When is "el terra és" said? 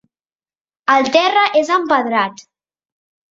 0.93-1.69